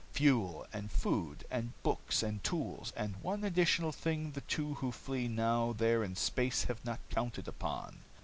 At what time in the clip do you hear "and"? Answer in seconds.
0.73-0.89, 1.51-1.73, 2.23-2.43, 2.97-3.17